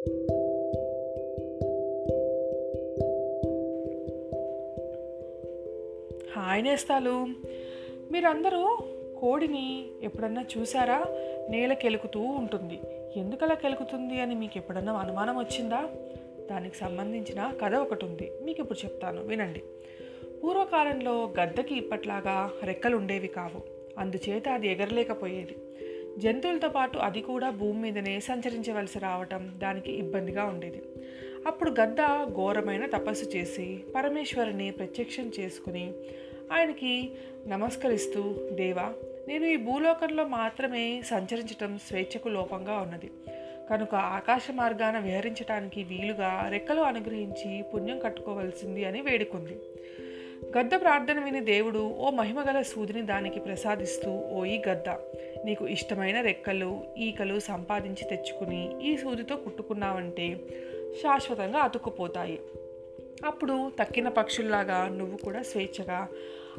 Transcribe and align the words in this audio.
Hi 0.00 0.14
నేస్తాలు. 6.64 7.26
మీరందరూ 8.12 8.78
కోడిని 9.20 9.84
ఎప్పుడన్నా 10.02 10.44
చూసారా? 10.58 11.06
నేల 11.50 11.72
కెలుకుతూ 11.72 12.20
ఉంటుంది. 12.20 12.80
ఎందుకలా 13.16 13.54
కెలుకుతుంది 13.54 14.20
అని 14.20 14.34
మీకు 14.34 14.52
ఎప్పుడన్నా 14.56 14.92
అనుమానం 14.92 15.38
వచ్చిందా? 15.38 15.88
దానికి 16.50 16.76
సంబంధించిన 16.76 17.52
కథ 17.64 17.74
ఒకటి 17.74 18.04
ఉంది. 18.04 18.32
మీకు 18.42 18.62
ఇప్పుడు 18.62 18.84
చెప్తాను. 18.84 19.22
వినండి. 19.22 19.62
పూర్వకాలంలో 20.44 21.34
గద్దకి 21.40 21.74
ఇప్పట్లాగా 21.74 22.50
రెక్కలు 22.62 22.96
ఉండేవి 22.96 23.28
కావు. 23.28 23.60
అందుచేత 23.98 24.48
అది 24.48 24.68
ఎగరలేకపోయేది. 24.68 25.54
జంతువులతో 26.20 26.68
పాటు 26.68 26.98
అది 26.98 27.20
కూడా 27.20 27.50
భూమి 27.50 27.80
మీదనే 27.80 28.20
సంచరించవలసి 28.20 28.98
రావటం 28.98 29.54
దానికి 29.58 29.92
ఇబ్బందిగా 29.92 30.44
ఉండేది. 30.44 30.82
అప్పుడు 31.46 31.70
గద్ద 31.70 31.96
ఘోరమైన 32.34 32.86
తపస్సు 32.86 33.36
చేసి 33.36 33.80
పరమేశ్వరుని 33.96 34.70
ప్రత్యక్షం 34.70 35.30
చేసుకుని 35.40 35.92
ఆయనకి 36.52 37.10
నమస్కరిస్తూ 37.46 38.34
దేవా 38.52 38.92
నేను 39.28 39.44
ఈ 39.44 39.56
భూలోకంలో 39.56 40.24
మాత్రమే 40.28 41.02
సంచరించటం 41.02 41.78
స్వేచ్ఛకు 41.78 42.28
లోపంగా 42.28 42.78
ఉన్నది. 42.78 43.10
కనుక 43.70 43.94
ఆకాశ 43.94 44.48
మార్గాన 44.50 44.98
విహరించటానికి 44.98 45.82
వీలుగా 45.82 46.46
రెక్కలు 46.48 46.80
అనుగ్రహించి 46.80 47.64
పుణ్యం 47.74 47.98
కట్టుకోవలసింది 47.98 48.84
అని 48.84 49.00
వేడుకుంది. 49.00 49.56
గద్ద 50.44 50.70
ప్రార్థన 50.70 51.24
విని 51.24 51.40
దేవుడు 51.40 51.78
ఓ 51.78 52.10
మహిమగల 52.10 52.62
సూదిని 52.62 53.02
దానికి 53.02 53.40
ప్రసాదిస్తూ 53.40 54.10
ఓ 54.10 54.44
ఈ 54.44 54.62
గద్ద. 54.68 54.88
నీకు 55.44 55.68
ఇష్టమైన 55.68 56.20
రెక్కలు 56.20 56.84
ఈకలు 56.98 57.40
సంపాదించి 57.40 58.08
తెచ్చుకుని 58.08 58.82
ఈ 58.82 58.96
సూదితో 58.96 59.36
కుట్టుకున్నావంటే 59.36 60.36
శాశ్వతంగా 61.02 61.58
అతుక్కుపోతాయి. 61.58 62.40
అప్పుడు 63.24 63.72
తక్కిన 63.80 64.08
పక్షుల్లాగా 64.08 64.88
నువ్వు 64.88 65.16
కూడా 65.16 65.42
స్వేచ్ఛగా 65.42 66.08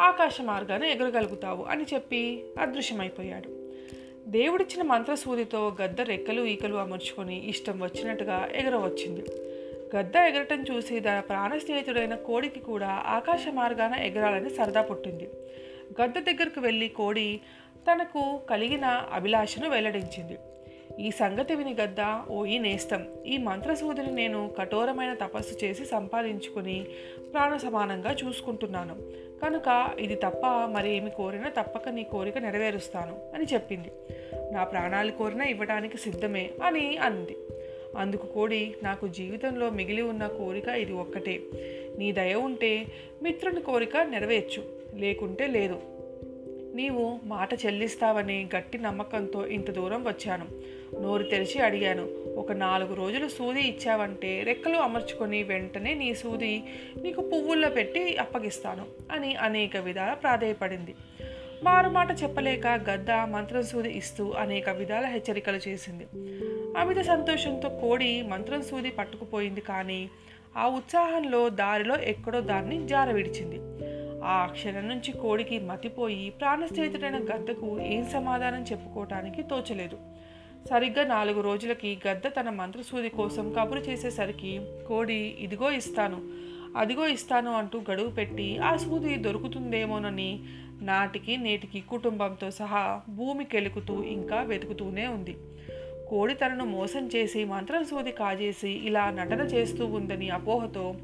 ఆకాశ 0.00 0.40
మార్గాన 0.40 0.84
ఎగరగలుగుతావు 0.84 1.62
అని 1.64 1.84
చెప్పి 1.94 2.44
అదృశ్యమైపోయాడు. 2.58 3.62
దేవుడిచ్చిన 4.30 4.82
మంత్రసూదితో 4.82 5.76
గద్ద 5.82 6.00
రెక్కలు 6.00 6.42
ఈకలు 6.44 6.74
అమర్చుకొని 6.74 7.48
ఇష్టం 7.48 7.80
వచ్చినట్టుగా 7.80 8.48
ఎగరవచ్చింది. 8.54 9.24
గద్ద 9.96 10.16
ఎగరటం 10.16 10.64
చూసి 10.70 11.00
దాని 11.00 11.22
ప్రాణ 11.22 11.58
స్నేహితుడైన 11.58 12.14
కోడికి 12.14 12.60
కూడా 12.60 12.88
ఆకాశ 12.88 13.44
మార్గాన 13.52 13.94
ఎగరాలని 13.94 14.50
సరదా 14.50 14.82
పుట్టింది. 14.82 15.28
గద్ద 16.02 16.18
దగ్గరకు 16.18 16.60
వెళ్ళి 16.60 16.88
కోడి 16.88 17.40
తనకు 17.76 18.40
కలిగిన 18.50 18.84
అభిలాషను 18.84 19.68
వెల్లడించింది. 19.68 20.38
ఈ 21.00 21.10
సంగతి 21.10 21.54
విని 21.54 21.74
గద్ద 21.74 22.00
ఓ 22.30 22.44
ఈ 22.44 22.58
నేస్తం. 22.58 23.06
ఈ 23.26 23.38
మంత్రసూదిని 23.38 24.10
నేను 24.10 24.50
కఠోరమైన 24.58 25.14
తపస్సు 25.14 25.64
చేసి 25.64 25.84
సంపాదించుకుని 25.84 26.86
ప్రాణ 27.32 27.56
సమానంగా 27.56 28.16
చూసుకుంటున్నాను. 28.24 28.94
కనుక 29.44 29.90
ఇది 29.98 30.14
తప్ప 30.14 30.46
మరి 30.46 30.96
ఏమి 30.96 31.10
కోరినా 31.10 31.48
తప్పక 31.48 31.88
నీ 31.88 32.02
కోరిక 32.02 32.38
నెరవేరుస్తాను 32.38 33.30
అని 33.34 33.44
చెప్పింది. 33.44 33.92
నా 34.52 34.64
ప్రాణాలు 34.64 35.10
కోరినా 35.10 35.44
ఇవ్వడానికి 35.44 35.96
సిద్ధమే 35.96 36.50
అని 36.62 36.96
అంది. 36.96 37.36
అందుకు 37.96 38.26
కోడి 38.26 38.74
నాకు 38.82 39.08
జీవితంలో 39.08 39.70
మిగిలి 39.70 40.02
ఉన్న 40.02 40.26
కోరిక 40.26 40.68
ఇది 40.68 40.92
ఒక్కటే. 40.92 41.40
నీ 41.98 42.12
దయ 42.12 42.34
ఉంటే 42.34 42.86
మిత్రుని 43.22 43.60
కోరిక 43.60 43.96
నెరవేర్చు 43.96 44.62
లేకుంటే 44.94 45.46
లేదు. 45.46 45.80
నీవు 46.74 47.20
మాట 47.24 47.54
చెల్లిస్తావని 47.54 48.48
గట్టి 48.56 48.78
నమ్మకంతో 48.78 49.46
ఇంత 49.46 49.70
దూరం 49.70 50.08
వచ్చాను. 50.08 50.46
నోరు 51.02 51.22
తెరిచి 51.22 51.60
అడిగాను 51.60 52.08
ఒక 52.36 52.52
నాలుగు 52.52 52.94
రోజులు 52.94 53.28
సూది 53.28 53.60
ఇచ్చావంటే 53.60 54.42
రెక్కలు 54.42 54.76
అమర్చుకొని 54.76 55.42
వెంటనే 55.42 55.94
నీ 55.94 56.14
సూది 56.14 56.62
నీకు 57.02 57.20
పువ్వుల్లో 57.20 57.68
పెట్టి 57.68 58.16
అప్పగిస్తాను 58.16 58.86
అని 59.12 59.36
అనేక 59.36 59.76
విధాల 59.76 60.14
ప్రాధేయపడింది. 60.14 60.94
మారుమాట 61.62 62.22
చెప్పలేక 62.22 62.66
గద్ద 62.66 63.10
మంత్రం 63.10 63.62
సూది 63.62 63.90
ఇస్తూ 63.92 64.30
అనేక 64.30 64.70
విధాల 64.70 65.06
హెచ్చరికలు 65.06 65.60
చేసింది. 65.68 66.06
అమిత 66.78 67.00
సంతోషంతో 67.00 67.68
కోడి 67.68 68.22
మంత్రం 68.22 68.62
సూది 68.62 68.90
పట్టుకుపోయింది 68.90 69.60
కానీ 69.60 70.10
ఆ 70.56 70.68
ఉత్సాహంలో 70.68 71.48
దారిలో 71.48 71.96
ఎక్కడో 71.96 72.40
దాన్ని 72.40 72.88
జార 72.88 73.10
విడిచింది 73.10 73.58
ఆ 74.24 74.46
క్షణం 74.52 74.88
నుంచి 74.88 75.12
కోడికి 75.12 75.58
మతిపోయి 75.58 76.30
ప్రాణస్నేహితుడైన 76.30 77.18
గద్దకు 77.18 77.80
ఏం 77.80 78.10
సమాధానం 78.10 78.62
చెప్పుకోవటానికి 78.62 79.42
తోచలేదు. 79.42 79.98
సరిగ్గా 80.70 81.04
నాలుగు 81.04 81.40
రోజులకి 81.40 81.98
గద్ద 82.08 82.26
తన 82.26 82.50
మంత్రసూది 82.50 83.08
కోసం 83.08 83.52
కబురు 83.52 83.80
చేసేసరికి 83.80 84.60
కోడి 84.88 85.36
ఇదిగో 85.38 85.70
ఇస్తాను. 85.70 86.51
అదిగో 86.76 87.06
ఇస్తాను 87.06 87.54
అంటూ 87.54 87.82
గడువు 87.90 88.10
పెట్టి 88.10 88.58
ఆ 88.58 88.76
సూది 88.76 89.16
దొరుకుతుందేమోనని 89.16 90.44
నాటికి 90.82 91.36
నేటికి 91.36 91.80
కుటుంబంతో 91.80 92.50
సహా 92.50 93.00
భూమి 93.08 93.44
కెలుకుతూ 93.44 94.02
ఇంకా 94.02 94.42
వెతుకుతూనే 94.42 95.06
ఉంది. 95.06 95.36
కోడి 96.08 96.34
తనను 96.34 96.64
మోసం 96.64 97.06
చేసి 97.06 97.44
మంత్రం 97.44 97.84
సూది 97.84 98.12
కాజేసి 98.12 98.70
ఇలా 98.70 99.10
నటన 99.10 99.40
చేస్తూ 99.40 99.86
ఉందని 99.86 100.30
అపోహతో 100.30 100.94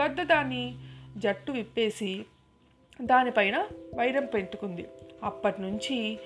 గద్ద 0.00 0.22
దాన్ని 0.22 0.74
జట్టు 1.16 1.52
విప్పేసి 1.52 2.24
దానిపైన 3.02 3.66
వైరం 3.94 4.26
పెట్టుకుంది 4.26 4.86
అప్పటి 5.24 5.62
నుంచి 5.62 6.18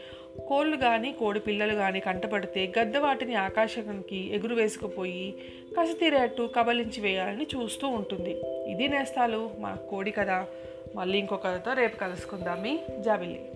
కోళ్ళు 0.49 0.77
కానీ 0.77 1.12
కోడి 1.12 1.41
పిల్లలు 1.41 1.75
కానీ 1.75 2.00
కంటపడితే 2.00 2.72
గద్ద 2.81 2.97
వాటిని 2.97 3.34
ఆకాశానికి 3.34 4.34
ఎగురు 4.34 4.55
వేసుకుపోయి 4.55 5.34
కసితీరేట్టు 5.81 6.50
కబలించి 6.56 7.00
వేయాలని 7.00 7.43
చూస్తూ 7.43 7.89
ఉంటుంది. 7.89 8.41
ఇది 8.71 8.89
నేస్తాలు 8.89 9.50
మా 9.59 9.75
కోడి 9.91 10.11
కదా 10.11 10.47
మళ్ళీ 10.95 11.19
ఇంకొకరితో 11.19 11.72
రేపు 11.72 11.97
కలుసుకుందాం. 11.97 12.62
మీ 12.62 12.78
జాబిల్లి. 13.00 13.50